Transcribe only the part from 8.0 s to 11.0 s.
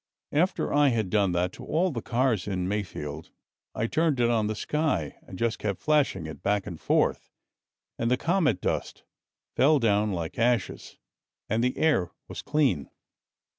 the comet dust fell down like ashes